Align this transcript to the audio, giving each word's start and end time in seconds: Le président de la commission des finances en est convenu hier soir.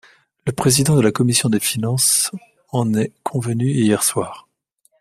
Le 0.47 0.51
président 0.51 0.95
de 0.95 1.01
la 1.01 1.11
commission 1.11 1.47
des 1.47 1.59
finances 1.59 2.31
en 2.71 2.95
est 2.95 3.11
convenu 3.21 3.69
hier 3.69 4.01
soir. 4.01 4.47